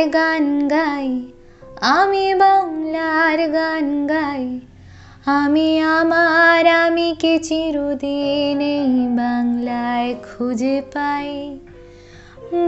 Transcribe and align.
বাংলায় 0.00 0.12
গান 0.12 0.68
গাই, 0.68 1.08
আমি 1.80 2.34
বাংলার 2.34 3.38
গান 3.48 4.06
গাই। 4.06 4.60
আমি 5.24 5.80
আমার, 5.80 6.66
আমি 6.66 7.16
কে 7.18 7.38
চিরদিন 7.38 8.60
বাংলায় 9.16 10.14
খুঁজে 10.22 10.82
পাই। 10.94 11.58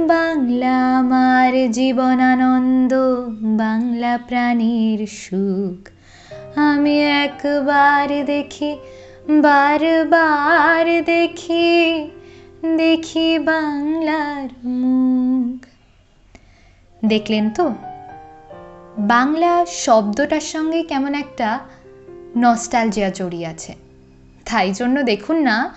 বাংলা 0.09 0.99
আমার 0.99 1.53
জীবন 1.73 2.21
আনন্দ, 2.21 2.93
বাংলা 3.57 4.19
প্রাণীর 4.29 5.07
সুখ। 5.07 5.89
আমি 6.59 6.97
একবার 7.25 8.25
দেখি, 8.25 8.77
বারবার 9.29 10.87
দেখি 11.05 12.11
দেখি 12.77 13.39
বাংলার 13.39 14.49
মুখ। 14.65 15.72
দেখলেন 17.05 17.51
তো? 17.51 17.75
বাংলা 18.99 19.67
শব্দটার 19.67 20.41
সঙ্গে 20.41 20.83
কেমন 20.83 21.15
একটা 21.15 21.59
নস্টালজিয়া 22.37 23.11
জড়িয়ে 23.11 23.47
আছে। 23.47 23.75
তাই 24.45 24.73
জন্য 24.73 25.03
দেখুন 25.03 25.37
না, 25.37 25.77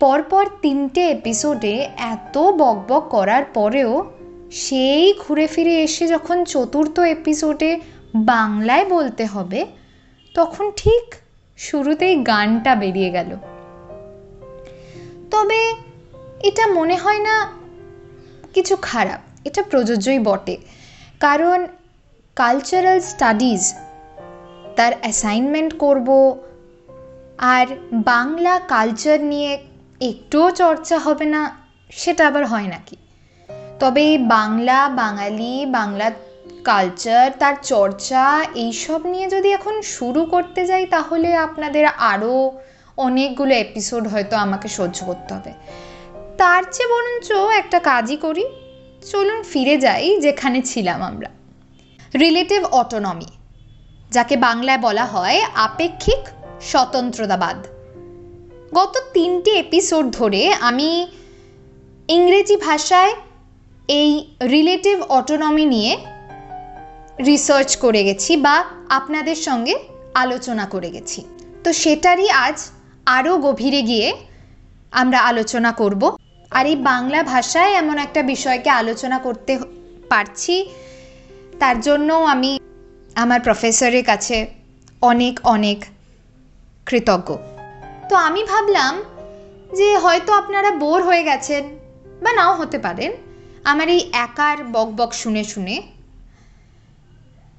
পরপর 0.00 0.46
তিনটে 0.62 1.10
এপিসোডে 1.10 1.88
এত 1.96 2.38
বকবক 2.38 3.08
করার 3.10 3.44
পরেও 3.44 4.10
সেই 4.52 5.14
ঘুরে 5.28 5.46
ফিরে 5.46 5.82
এসে 5.82 6.06
যখন 6.06 6.44
চতুর্থ 6.44 7.00
এপিসোডে 7.00 7.80
বাংলায় 8.14 8.84
বলতে 8.84 9.26
হবে, 9.26 9.66
তখন 10.34 10.70
ঠিক 10.70 11.14
শুরুতেই 11.58 12.16
গানটা 12.16 12.74
বেরিয়ে 12.74 13.10
গেল। 13.10 13.36
তবে 15.30 15.74
এটা 16.42 16.66
মনে 16.66 16.96
হয় 16.96 17.18
না 17.18 17.52
কিছু 18.54 18.76
খারাপ। 18.82 19.20
এটা 19.44 19.62
প্রযোজ্যই 19.62 20.18
বটে। 20.18 20.56
কারণ 21.20 21.66
কালচারাল 22.36 23.00
স্টাডিজ 23.00 23.74
তার 24.76 24.92
অ্যাসাইনমেন্ট 25.00 25.78
করব 25.78 26.38
আর 27.38 27.66
বাংলা 27.92 28.58
কালচার 28.58 29.20
নিয়ে 29.20 29.58
একটুও 30.00 30.50
চর্চা 30.50 30.98
হবে 30.98 31.24
না, 31.24 31.56
সেটা 31.90 32.26
আবার 32.26 32.46
হয় 32.46 32.66
নাকি? 32.66 32.96
তবে 33.80 34.18
বাংলা, 34.18 34.88
বাঙালি, 34.88 35.66
বাংলা 35.66 36.10
কালচার 36.64 37.30
তার 37.38 37.54
চর্চা, 37.62 38.44
এইসব 38.54 39.06
নিয়ে 39.06 39.30
যদি 39.30 39.52
এখন 39.52 39.82
শুরু 39.82 40.24
করতে 40.24 40.66
যাই 40.66 40.86
তাহলে 40.86 41.36
আপনাদের 41.36 41.86
আরও 41.86 42.52
অনেকগুলো 42.96 43.54
এপিসোড 43.54 44.08
হয়তো 44.08 44.36
আমাকে 44.36 44.68
সহ্য 44.68 45.06
করতে 45.06 45.34
হবে। 45.34 45.52
তার 46.38 46.62
চেয়ে 46.72 46.88
বরঞ্চ 46.88 47.32
একটা 47.32 47.78
কাজই 47.78 48.16
করি 48.16 48.44
চলুন 49.10 49.42
ফিরে 49.42 49.76
যাই 49.78 50.20
যেখানে 50.20 50.62
ছিলাম 50.62 51.02
আমরা। 51.02 51.30
রিলেটিভ 52.18 52.64
অটোনমি 52.64 53.26
যাকে 54.10 54.36
বাংলায় 54.36 54.78
বলা 54.78 55.04
হয় 55.04 55.40
আপেক্ষিক 55.54 56.22
স্বতন্ত্রতাবাদ। 56.60 57.56
গত 58.74 58.94
তিনটি 59.12 59.50
এপিসোড 59.50 60.04
ধরে 60.10 60.52
আমি 60.52 61.06
ইংরেজি 62.08 62.56
ভাষায় 62.56 63.14
এই 63.88 64.10
রিলেটিভ 64.42 65.02
অটোনমি 65.02 65.64
নিয়ে 65.66 65.96
রিসার্চ 67.26 67.76
করে 67.76 68.04
গেছি 68.04 68.36
বা 68.36 68.64
আপনাদের 68.88 69.34
সঙ্গে 69.34 69.74
আলোচনা 70.14 70.66
করে 70.66 70.90
গেছি। 70.90 71.24
তো 71.64 71.72
সেটারই 71.72 72.30
আজ 72.30 72.58
আরও 73.06 73.38
গভীরে 73.38 73.82
গিয়ে 73.82 74.16
আমরা 74.92 75.18
আলোচনা 75.20 75.72
করব। 75.72 76.16
আর 76.54 76.66
এই 76.66 76.76
বাংলা 76.76 77.22
ভাষায় 77.22 77.72
এমন 77.72 77.98
একটা 77.98 78.22
বিষয়কে 78.22 78.70
আলোচনা 78.70 79.18
করতে 79.18 79.58
পারছি, 80.08 80.70
তার 81.60 81.80
জন্য 81.80 82.12
আমি 82.12 82.58
আমার 83.14 83.40
প্রফেসরের 83.40 84.04
কাছে 84.04 84.36
অনেক 85.02 85.34
অনেক 85.44 85.78
কৃতজ্ঞ। 86.86 87.28
তো 88.08 88.14
আমি 88.16 88.44
ভাবলাম 88.44 88.94
যে 89.76 89.98
হয়তো 89.98 90.30
আপনারা 90.32 90.70
বোর 90.70 91.02
হয়ে 91.02 91.22
গেছেন 91.22 91.62
বা 92.22 92.32
নাও 92.32 92.54
হতে 92.54 92.78
পারেন, 92.78 93.12
আমার 93.64 93.88
এই 93.88 94.10
একার 94.12 94.64
বক 94.64 94.88
বক 94.88 95.10
শুনে 95.12 95.44
শুনে। 95.44 95.82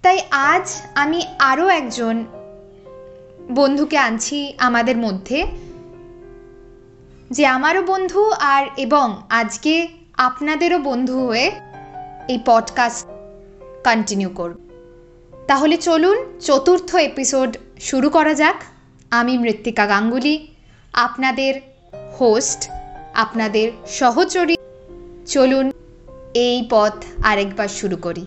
তাই 0.02 0.18
আজ 0.32 0.66
আমি 0.96 1.20
আরও 1.40 1.68
একজন 1.68 2.16
বন্ধুকে 3.52 3.98
আনছি 3.98 4.38
আমাদের 4.58 4.98
মধ্যে। 4.98 5.65
যে 7.32 7.46
আমারও 7.46 7.82
বন্ধু 7.82 8.32
আর 8.40 8.68
এবং 8.78 9.22
আজকে 9.30 9.88
আপনাদেরও 10.14 10.80
বন্ধু 10.80 11.28
হয়ে 11.28 11.52
এই 12.30 12.40
পডকাস্ট 12.46 13.08
কন্টিনিউ 13.84 14.30
করব। 14.30 14.58
তাহলে 15.48 15.78
চলুন 15.78 16.40
চতুর্থ 16.40 16.96
এপিসোড 16.96 17.58
শুরু 17.80 18.10
করা 18.10 18.34
যাক। 18.34 18.56
আমি 19.12 19.38
মৃত্তিকা 19.38 19.86
গাঙ্গুলি, 19.86 20.48
আপনাদের 20.94 21.62
হোস্ট 22.22 22.70
আপনাদের 23.14 23.72
সহচরী। 23.88 24.56
চলুন 25.28 25.72
এই 26.34 26.68
পথ 26.70 26.94
আরেকবার 27.26 27.68
শুরু 27.68 27.96
করি। 27.96 28.26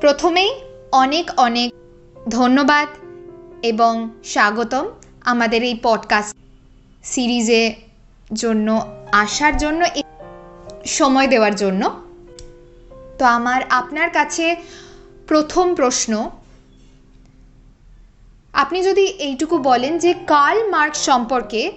প্রথমেই 0.00 0.54
অনেক 0.92 1.30
অনেক 1.36 1.77
ধন্যবাদ 2.28 2.88
এবং 3.62 4.10
স্বাগতম 4.24 4.88
আমাদের 5.24 5.62
এই 5.62 5.80
পডকাস্ট 5.82 6.36
সিরিজে 7.04 7.74
জন্য, 8.34 8.94
আসার 9.12 9.56
জন্য 9.56 9.86
সময় 10.86 11.26
দেওয়ার 11.26 11.54
জন্য। 11.54 12.02
তো 13.18 13.24
আমার, 13.24 13.62
আপনার 13.70 14.10
কাছে 14.10 14.56
প্রথম 15.26 15.74
প্রশ্ন, 15.74 16.30
আপনি 18.52 18.82
যদি 18.82 19.04
এইটুকু 19.06 19.58
বলেন 19.58 19.98
যে 19.98 20.14
কার্ল 20.26 20.70
মার্কস 20.70 20.98
সম্পর্কে 20.98 21.72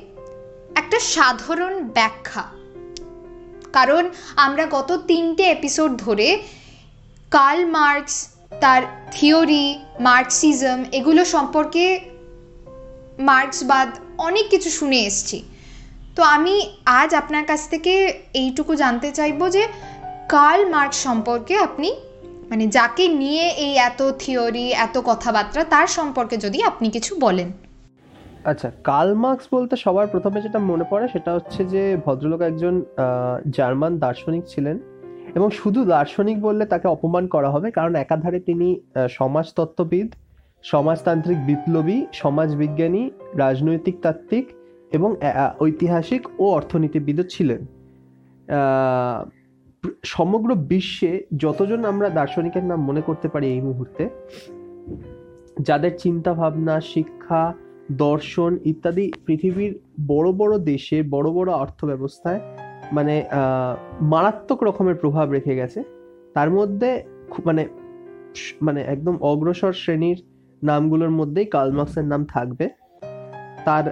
একটা 0.75 0.99
সাধারণ 0.99 1.83
ব্যাখ্যা, 1.83 2.43
কারণ 3.73 4.09
আমরা 4.35 4.65
গত 4.65 4.97
তিনটে 5.07 5.43
এপিসোড 5.43 5.97
ধরে 5.97 6.43
কার্ল 7.31 7.65
মার্কস 7.65 8.27
তার 8.51 8.81
থিওরি, 9.11 9.65
মার্কসিজম 9.99 10.79
এগুলো 10.91 11.25
সম্পর্কে 11.25 11.85
মার্কসবাদ 13.19 13.89
অনেক 14.17 14.45
কিছু 14.49 14.69
শুনে 14.69 14.99
এসছি। 14.99 15.43
তো 16.15 16.21
আমি 16.23 16.55
আজ 16.85 17.09
আপনার 17.13 17.45
কাছ 17.45 17.69
থেকে 17.69 17.93
এইটুকু 18.33 18.75
জানতে 18.75 19.11
চাইব 19.11 19.49
যে 19.49 19.63
কার্ল 20.29 20.69
মার্কস 20.69 20.97
সম্পর্কে 20.97 21.57
আপনি 21.57 21.89
মানে 22.49 22.67
যাকে 22.67 23.07
নিয়ে 23.07 23.45
এই 23.65 23.73
এত 23.89 24.01
থিওরি, 24.19 24.71
এত 24.71 24.97
কথাবার্তা, 25.05 25.63
তার 25.63 25.87
সম্পর্কে 25.87 26.37
যদি 26.37 26.63
আপনি 26.63 26.89
কিছু 26.89 27.15
বলেন। 27.19 27.51
আচ্ছা 28.45 28.71
কার্ল 28.83 29.13
মার্কস 29.13 29.47
বলতে 29.51 29.75
সবার 29.75 30.07
প্রথমে 30.07 30.41
যেটা 30.41 30.59
মনে 30.59 30.83
পড়ে 30.83 31.07
সেটা 31.07 31.31
হচ্ছে 31.33 31.65
যে 31.65 31.97
ভদ্রলোক 32.05 32.41
একজন 32.41 32.75
জার্মান 33.49 33.99
দার্শনিক 33.99 34.43
ছিলেন। 34.47 34.77
এবং 35.35 35.49
শুধু 35.51 35.79
দার্শনিক 35.85 36.37
বললে 36.41 36.65
তাকে 36.65 36.87
অপমান 36.87 37.23
করা 37.27 37.49
হবে, 37.49 37.67
কারণ 37.71 37.93
একাধারে 37.95 38.39
তিনি 38.39 38.67
সমাজতত্ত্ববিদ, 39.09 40.07
সমাজতান্ত্রিক 40.63 41.39
বিপ্লবী, 41.49 41.97
সমাজবিজ্ঞানী, 42.13 43.03
রাজনৈতিক 43.37 43.95
তাত্ত্বিক 44.01 44.45
এবং 44.91 45.09
ঐতিহাসিক 45.59 46.23
ও 46.39 46.45
অর্থনীতিবিদও 46.51 47.23
ছিলেন। 47.23 47.61
সমগ্র 50.03 50.49
বিশ্বে 50.71 51.11
যতজন 51.37 51.85
আমরা 51.85 52.07
দার্শনিকের 52.09 52.63
নাম 52.63 52.79
মনে 52.89 53.01
করতে 53.01 53.27
পারি 53.27 53.47
এই 53.47 53.61
মুহূর্তে, 53.61 54.03
যাদের 55.61 55.93
চিন্তা 55.97 56.31
ভাবনা 56.33 56.75
শিক্ষা, 56.93 57.53
দর্শন 58.05 58.51
ইত্যাদি 58.71 59.05
পৃথিবীর 59.25 59.71
বড় 60.07 60.29
বড় 60.31 60.53
দেশে, 60.71 60.97
বড় 61.15 61.27
বড় 61.31 61.49
অর্থ 61.63 61.79
ব্যবস্থায় 61.85 62.39
মানে 62.97 63.15
মারাত্মক 64.13 64.59
রকমের 64.67 64.97
প্রভাব 65.01 65.27
রেখে 65.35 65.53
গেছে। 65.59 65.79
তার 66.35 66.49
মধ্যে 66.57 66.89
মানে 67.47 67.63
মানে 68.61 68.81
একদম 68.93 69.15
অগ্রসর 69.31 69.73
শ্রেণির 69.81 70.19
নামগুলোর 70.61 71.13
মধ্যেই 71.19 71.47
কালমার্কসের 71.55 72.05
নাম 72.11 72.21
থাকবে। 72.35 72.65
তার 73.67 73.85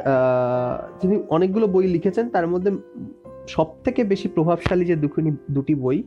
তিনি 0.99 1.15
অনেকগুলো 1.35 1.65
বই 1.73 1.85
লিখেছেন। 1.95 2.25
তার 2.35 2.47
মধ্যে 2.47 2.71
সব 3.55 3.69
থেকে 3.85 4.01
বেশি 4.11 4.27
প্রভাবশালী 4.35 4.85
যে 4.91 4.95
দুখানি, 5.03 5.31
দুটি 5.55 5.75
বই, 5.83 5.97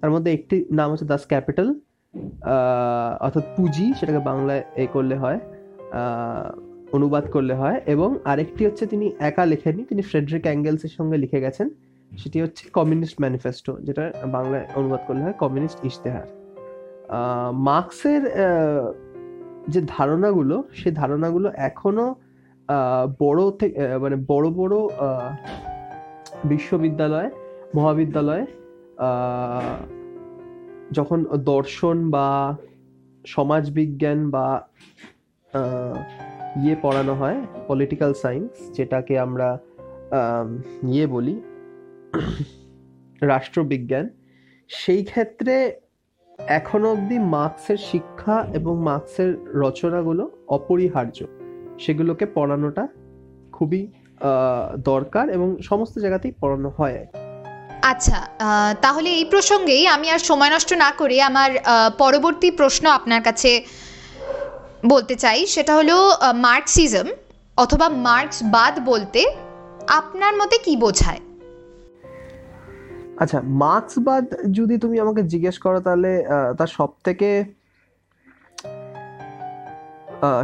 তার 0.00 0.10
মধ্যে 0.14 0.30
একটি 0.32 0.56
নাম 0.78 0.88
হচ্ছে 0.92 1.06
দাস 1.12 1.22
ক্যাপিটাল 1.32 1.68
অর্থাৎ 3.24 3.44
পুঁজি, 3.56 3.86
সেটাকে 3.98 4.20
বাংলায় 4.30 4.62
এ 4.82 4.84
করলে 4.94 5.16
হয় 5.22 5.38
অনুবাদ 6.96 7.24
করলে 7.34 7.54
হয়, 7.60 7.76
এবং 7.94 8.08
আরেকটি 8.24 8.62
হচ্ছে 8.66 8.84
তিনি 8.92 9.06
একা 9.28 9.44
লেখেননি, 9.52 9.82
তিনি 9.90 10.02
ফ্রেডরিক 10.02 10.44
অ্যাঙ্গেলসের 10.48 10.92
সঙ্গে 10.98 11.16
লিখে 11.24 11.40
গেছেন। 11.40 11.68
সেটি 12.20 12.38
হচ্ছে 12.44 12.62
কমিউনিস্ট 12.78 13.16
ম্যানিফেস্টো, 13.22 13.72
যেটা 13.86 14.04
বাংলায় 14.36 14.64
অনুবাদ 14.78 15.00
করলে 15.06 15.22
হয় 15.26 15.36
কমিউনিস্ট 15.44 15.78
ইশতেহার। 15.90 16.28
মার্কসের 17.68 18.22
যে 19.72 19.80
ধারণাগুলো 19.96 20.56
সে 20.78 20.88
ধারণাগুলো 21.00 21.48
এখনও 21.68 22.06
বড় 23.22 23.40
থেকে 23.60 23.74
মানে 24.04 24.16
বড় 24.32 24.46
বড় 24.60 24.74
বিশ্ববিদ্যালয়, 26.52 27.30
মহাবিদ্যালয় 27.76 28.44
যখন 30.96 31.18
দর্শন 31.52 31.96
বা 32.14 32.28
সমাজবিজ্ঞান 33.24 34.20
বা 34.34 34.46
ইয়ে 36.62 36.74
পড়ানো 36.84 37.14
হয়, 37.20 37.38
পলিটিক্যাল 37.68 38.12
সায়েন্স 38.22 38.50
যেটাকে 38.76 39.14
আমরা 39.26 39.48
ইয়ে 40.92 41.06
বলি 41.14 41.34
রাষ্ট্রবিজ্ঞান, 43.32 44.06
সেই 44.70 45.02
ক্ষেত্রে 45.10 45.54
এখনও 46.58 46.88
অবধি 46.94 47.18
মার্কসের 47.34 47.80
শিক্ষা 47.90 48.36
এবং 48.58 48.74
মার্কসের 48.88 49.30
রচনাগুলো 49.64 50.24
অপরিহার্য। 50.56 51.18
সেগুলোকে 51.84 52.26
পড়ানোটা 52.36 52.84
খুবই 53.56 53.82
দরকার 54.90 55.26
এবং 55.36 55.48
সমস্ত 55.68 55.94
জায়গাতেই 55.98 56.34
পড়ানো 56.40 56.70
হয়। 56.78 56.98
আচ্ছা 57.92 58.18
তাহলে 58.84 59.08
এই 59.18 59.26
প্রসঙ্গেই 59.32 59.84
আমি 59.94 60.06
আর 60.14 60.22
সময় 60.30 60.50
নষ্ট 60.54 60.70
না 60.84 60.90
করে 61.00 61.16
আমার 61.30 61.50
পরবর্তী 62.02 62.48
প্রশ্ন 62.50 62.84
আপনার 62.98 63.22
কাছে 63.28 63.50
বলতে 64.92 65.14
চাই। 65.22 65.40
সেটা 65.54 65.72
হলো 65.78 65.96
মার্কসিজম 66.46 67.08
অথবা 67.56 67.86
মার্কসবাদ 68.08 68.74
বলতে 68.90 69.20
আপনার 70.00 70.32
মতে 70.40 70.56
কি 70.64 70.74
বোঝায়? 70.76 71.20
আচ্ছা 73.20 73.38
মার্কসবাদ 73.44 74.24
যদি 74.52 74.74
তুমি 74.78 75.00
আমাকে 75.00 75.22
জিজ্ঞেস 75.22 75.58
করো 75.58 75.80
তাহলে 75.80 76.10
তার 76.58 76.66
সব 76.66 76.90
থেকে 77.04 77.44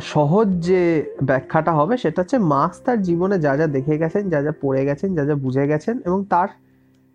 সহজ 0.02 0.48
যে 0.60 0.82
ব্যাখ্যাটা 1.22 1.72
হবে 1.72 1.96
সেটা 1.96 2.22
হচ্ছে 2.22 2.38
মার্কস 2.38 2.78
তার 2.84 3.02
জীবনে 3.02 3.38
যা 3.38 3.56
যা 3.56 3.66
দেখে 3.66 3.98
গেছেন, 3.98 4.22
যা 4.30 4.42
যা 4.42 4.52
পড়ে 4.62 4.82
গেছেন, 4.84 5.14
যা 5.14 5.24
যা 5.24 5.34
বুঝে 5.34 5.64
গেছেন 5.66 5.96
এবং 6.04 6.24
তার 6.24 6.48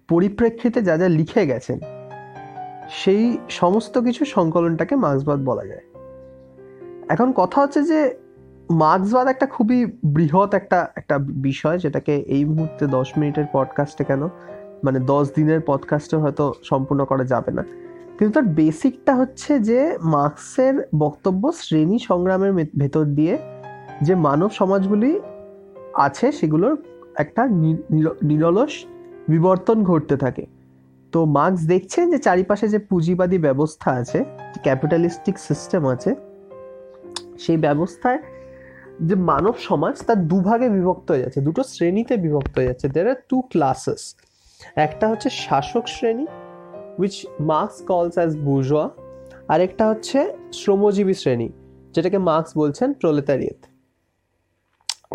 পরিপ্রেক্ষিতে 0.09 0.81
যা 0.81 0.97
যা 0.97 1.07
লিখে 1.09 1.45
গেছেন, 1.45 1.79
সেই 2.89 3.37
সমস্ত 3.49 3.97
কিছু 3.97 4.25
সংকলনটাকে 4.25 4.95
মার্ক্সবাদ 4.95 5.39
বলা 5.45 5.65
যায়। 5.65 5.85
এখন 7.09 7.29
কথা 7.31 7.61
হচ্ছে 7.61 7.81
যে 7.83 7.99
মার্ক্সবাদ 8.69 9.27
একটা 9.27 9.45
খুবই 9.45 9.79
বৃহৎ 10.15 10.53
একটা 10.53 10.79
একটা 10.95 11.15
বিষয় 11.19 11.77
যেটাকে 11.77 12.13
এই 12.35 12.45
মুহূর্তে 12.45 12.83
দশ 12.87 13.09
মিনিটের 13.17 13.47
পডকাস্টে 13.51 14.03
কেন 14.03 14.21
মানে 14.83 14.99
দশ 14.99 15.25
দিনের 15.35 15.61
পডকাস্টে 15.65 16.15
হয়তো 16.15 16.53
সম্পূর্ণ 16.63 17.05
করা 17.05 17.23
যাবে 17.23 17.51
না। 17.51 17.63
কিন্তু 18.17 18.33
তার 18.33 18.47
বেসিকটা 18.53 19.15
হচ্ছে 19.15 19.59
যে 19.59 19.97
মার্ক্সের 20.01 20.87
বক্তব্য 20.97 21.51
শ্রেণি 21.51 21.99
সংগ্রামের 21.99 22.53
ভেতর 22.53 23.05
দিয়ে 23.05 23.37
যে 24.01 24.15
মানব 24.15 24.49
সমাজগুলি 24.49 25.19
আছে 25.93 26.31
সেগুলোর 26.31 26.77
একটা 27.15 27.47
নিরলস 28.23 28.85
বিবর্তন 29.29 29.83
ঘটতে 29.83 30.17
থাকে। 30.17 30.45
তো 31.11 31.25
মার্ক্স 31.25 31.61
দেখছেন 31.67 32.11
যে 32.11 32.17
চারিপাশে 32.17 32.67
যে 32.67 32.79
পুঁজিবাদী 32.79 33.37
ব্যবস্থা 33.37 33.91
আছে 33.91 34.25
ক্যাপিটালিস্টিক 34.63 35.39
সিস্টেম 35.39 35.87
আছে, 35.87 36.15
সেই 37.39 37.57
ব্যবস্থায় 37.57 38.19
যে 39.01 39.15
মানব 39.15 39.53
সমাজ 39.59 39.95
তার 40.07 40.27
দুভাগে 40.27 40.69
বিভক্ত 40.69 41.11
হয়ে 41.11 41.19
যাচ্ছে, 41.19 41.41
দুটো 41.41 41.63
শ্রেণীতে 41.63 42.17
বিভক্ত 42.17 42.53
হয়ে 42.57 42.67
যাচ্ছে। 42.67 42.87
দের 42.89 43.07
আর 43.09 43.15
টু 43.29 43.41
ক্লাসেস 43.41 44.01
একটা 44.85 45.05
হচ্ছে 45.11 45.29
শাসক 45.45 45.85
শ্রেণি 45.95 46.25
which 47.01 47.15
Marx 47.49 47.77
calls 47.89 48.15
as 48.19 48.31
bourgeois 48.47 48.85
আরেকটা 49.53 49.83
হচ্ছে 49.91 50.19
শ্রমজীবী 50.59 51.15
শ্রেণি, 51.21 51.49
যেটাকে 51.95 52.17
মার্কস 52.27 52.51
বলছেন 52.61 52.89
প্রলেতারিয়েত 53.01 53.61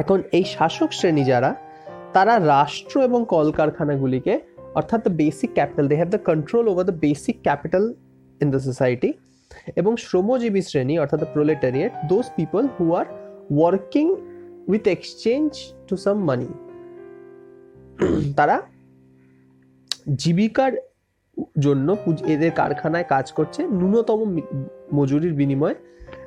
এখন 0.02 0.18
এই 0.38 0.44
শাসক 0.54 0.90
শ্রেণি 0.98 1.22
যারা, 1.30 1.50
তারা 2.14 2.34
রাষ্ট্র 2.54 2.94
এবং 3.08 3.20
কলকারখানাগুলিকে, 3.34 4.34
অর্থাৎ 4.78 5.00
the 5.06 5.12
basic 5.22 5.50
capital 5.58 5.84
they 5.90 5.96
have 6.00 6.10
the 6.14 6.22
control 6.30 6.64
over 6.72 6.84
the 6.90 6.96
basic 7.04 7.36
capital 7.46 7.84
in 8.40 8.48
the 8.54 8.60
society 8.68 9.10
এবং 9.80 9.92
শ্রমজীবী 10.04 10.62
শ্রেণি, 10.68 10.94
অর্থাৎ 11.02 11.18
the 11.22 11.30
proletariat 11.34 11.92
those 12.12 12.26
people 12.38 12.62
who 12.74 12.84
are 12.98 13.06
working 13.58 14.06
with 14.72 14.84
exchange 14.96 15.50
to 15.88 15.94
some 16.04 16.16
money 16.28 16.50
তারা 18.38 18.56
জীবিকার 20.14 20.72
জন্য 21.60 21.96
এদের 22.26 22.50
কারখানায় 22.50 23.04
কাজ 23.04 23.32
করছে 23.32 23.62
ন্যূনতম 23.62 24.20
মজুরির 24.92 25.34
বিনিময়ে। 25.34 25.74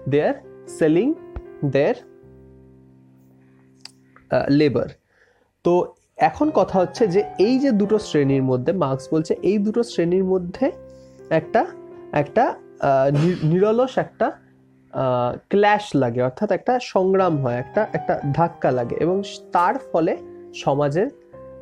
দে 0.09 0.23
আর 0.27 0.35
সেলিং 0.67 1.13
দেয়ার 1.71 1.95
লেবার 4.51 4.89
তো 5.63 5.95
এখন 6.17 6.49
কথা 6.49 6.79
হচ্ছে 6.79 7.07
যে 7.07 7.23
এই 7.39 7.59
যে 7.59 7.71
দুটো 7.71 7.99
শ্রেণির 7.99 8.43
মধ্যে 8.43 8.73
মার্কস 8.73 9.13
বলছে 9.13 9.33
এই 9.41 9.57
দুটো 9.57 9.83
শ্রেণির 9.83 10.23
মধ্যে 10.23 10.71
একটা 11.29 11.65
একটা 12.11 12.55
নিরলস 13.49 13.97
একটা 13.97 14.27
ক্ল্যাশ 15.49 15.95
লাগে, 15.95 16.21
অর্থাৎ 16.23 16.51
একটা 16.51 16.79
সংগ্রাম 16.79 17.37
হয়, 17.37 17.55
একটা 17.55 17.87
একটা 17.93 18.19
ধাক্কা 18.33 18.71
লাগে 18.71 18.95
এবং 18.95 19.23
তার 19.51 19.75
ফলে 19.91 20.17
সমাজের 20.53 21.09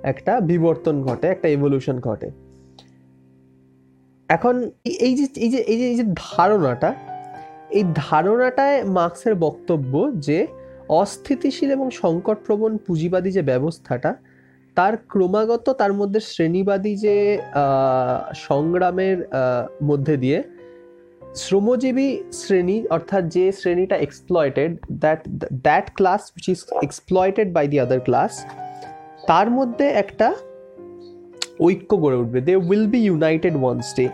একটা 0.03 0.33
বিবর্তন 0.51 0.95
ঘটে, 1.07 1.27
একটা 1.27 1.47
এভলিউশন 1.47 1.97
ঘটে। 1.99 2.27
এখন 4.29 4.55
এই 4.85 5.13
যে 5.19 5.25
এই 5.45 5.49
যে 5.53 5.59
এই 5.71 5.77
যে 5.81 5.85
এই 5.91 5.97
যে 5.99 6.05
ধারণাটা, 6.29 6.89
এই 7.77 7.83
ধারণাটায় 7.95 8.83
মার্ক্সের 8.97 9.35
বক্তব্য 9.35 9.93
যে 10.27 10.47
অস্থিতিশীল 10.89 11.71
এবং 11.71 11.87
সংকটপ্রবণ 11.91 12.77
পুঁজিবাদী 12.85 13.31
যে 13.31 13.41
ব্যবস্থাটা, 13.41 14.11
তার 14.77 14.93
ক্রমাগত 15.11 15.69
তার 15.81 15.93
মধ্যে 15.93 16.19
শ্রেণীবাদী 16.19 16.95
যে 16.95 17.15
সংগ্রামের 18.47 19.17
মধ্যে 19.83 20.17
দিয়ে 20.17 20.39
শ্রমজীবী 21.35 22.09
শ্রেণি, 22.31 22.77
অর্থাৎ 22.89 23.23
যে 23.35 23.51
শ্রেণীটা 23.51 23.97
exploited 24.05 24.71
that 25.03 25.21
that 25.65 25.85
class 25.97 26.21
which 26.35 26.45
is 26.49 26.59
exploited 26.87 27.47
by 27.53 27.65
the 27.71 27.77
other 27.85 27.99
class 27.99 28.33
তার 29.29 29.47
মধ্যে 29.57 29.85
একটা 30.03 30.27
ঐক্য 31.67 31.91
গড়ে 32.03 32.17
উঠবে। 32.21 32.39
They 32.47 32.53
will 32.69 32.85
be 32.93 32.99
united 33.09 33.55
once 33.61 33.85
day 33.97 34.05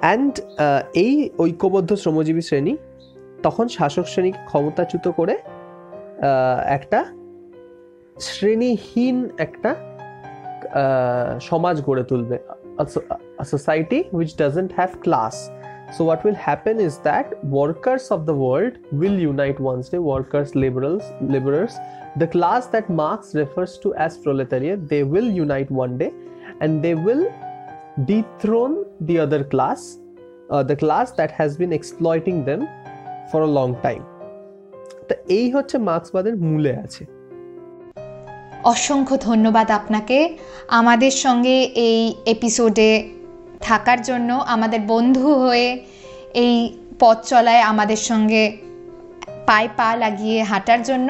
and 0.00 0.32
এই 1.04 1.14
ঐক্যবদ্ধ 1.44 1.90
শ্রমজীবী 2.02 2.42
শ্রেণি 2.48 2.74
তখন 3.42 3.66
শাসক 3.76 4.06
শ্রেণীকে 4.12 4.40
ক্ষমতাচ্যুত 4.48 5.06
করে 5.18 5.34
একটা 6.76 7.00
শ্রেণীহীন 8.28 9.16
একটা 9.46 9.70
সমাজ 11.50 11.76
গড়ে 11.86 12.04
তুলবে। 12.10 12.36
Society 13.52 13.98
which 14.16 14.30
doesn't 14.40 14.70
have 14.76 14.90
class 15.04 15.36
So 15.94 16.04
what 16.04 16.24
will 16.24 16.34
happen 16.34 16.80
is 16.80 16.98
that 16.98 17.26
workers 17.44 18.10
of 18.10 18.26
the 18.26 18.34
world 18.34 18.74
will 18.90 19.18
unite 19.32 19.58
once 19.60 19.88
day, 19.88 19.98
workers, 19.98 20.54
liberals, 20.54 21.04
laborers, 21.20 21.74
the 22.16 22.26
class 22.26 22.66
that 22.68 22.88
Marx 22.88 23.34
refers 23.34 23.78
to 23.78 23.94
as 23.94 24.16
proletariat, 24.16 24.88
they 24.88 25.02
will 25.02 25.30
unite 25.30 25.70
one 25.70 25.98
day 25.98 26.12
and 26.60 26.82
they 26.82 26.94
will 26.94 27.30
dethrone 28.04 28.84
the 29.00 29.18
other 29.18 29.44
class, 29.44 29.98
uh, 30.50 30.62
the 30.62 30.76
class 30.76 31.12
that 31.12 31.30
has 31.30 31.56
been 31.56 31.72
exploiting 31.72 32.44
them 32.44 32.66
for 33.30 33.42
a 33.42 33.50
long 33.58 33.74
time. 33.82 34.04
এই 35.38 35.46
হচ্ছে 35.54 35.76
মার্ক্সবাদের 35.88 36.34
মূলে 36.46 36.72
আছে 36.84 37.02
অসংখ্য 38.72 39.16
ধন্যবাদ 39.28 39.68
আপনাকে 39.78 40.18
আমাদের 40.78 41.12
সঙ্গে 41.24 41.56
এই 41.88 42.02
এপিসোডে 42.34 42.90
থাকার 43.60 44.00
জন্য 44.08 44.30
আমাদের 44.54 44.80
বন্ধু 44.92 45.26
হয়ে 45.42 45.68
এই 46.44 46.56
পথ 47.00 47.18
চলায় 47.32 47.62
আমাদের 47.72 48.00
সঙ্গে 48.10 48.42
পায়ে 49.48 49.68
পা 49.78 49.88
লাগিয়ে 50.02 50.38
হাঁটার 50.50 50.80
জন্য 50.82 51.08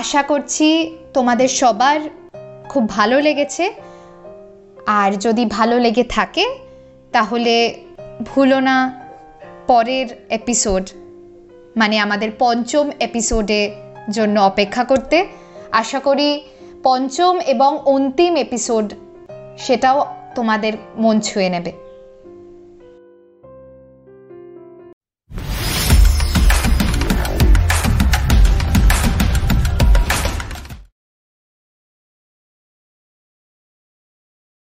আশা 0.00 0.22
করছি 0.22 0.96
তোমাদের 1.14 1.48
সবার 1.48 2.00
খুব 2.68 2.88
ভালো 2.88 3.20
লেগেছে। 3.20 3.64
আর 4.86 5.10
যদি 5.16 5.44
ভালো 5.46 5.78
লেগে 5.78 6.04
থাকে, 6.08 6.44
তাহলে 7.12 7.54
ভুলো 8.24 8.60
না 8.60 8.76
পরের 9.66 10.06
এপিসোড 10.30 10.84
মানে 11.76 11.96
আমাদের 12.00 12.30
পঞ্চম 12.38 12.90
এপিসোডে 13.00 13.60
জন্য 14.10 14.40
অপেক্ষা 14.40 14.84
করতে। 14.84 15.16
আশা 15.72 16.00
করি 16.00 16.42
পঞ্চম 16.82 17.40
এবং 17.46 17.78
অন্তিম 17.84 18.36
এপিসোড 18.36 18.86
সেটাও 19.58 19.98
তোমাদের 20.34 20.72
মন 20.96 21.20
ছুঁয়ে 21.20 21.48
নেবে। 21.48 21.72